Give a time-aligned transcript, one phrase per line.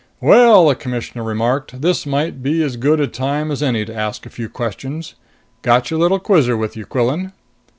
[0.19, 4.25] "Well," the Commissioner remarked, "this might be as good a time as any to ask
[4.25, 5.13] a few questions.
[5.61, 7.33] Got your little quizzer with you, Quillan?"